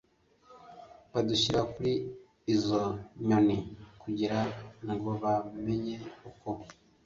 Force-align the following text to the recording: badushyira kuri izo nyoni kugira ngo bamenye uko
badushyira 1.13 1.61
kuri 1.71 1.93
izo 2.53 2.83
nyoni 3.27 3.57
kugira 4.01 4.39
ngo 4.97 5.09
bamenye 5.23 5.97
uko 6.29 6.49